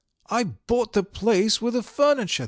[0.31, 2.39] I bought the place with the furniture.